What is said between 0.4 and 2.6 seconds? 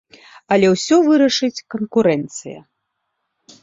Але ўсё вырашыць канкурэнцыя.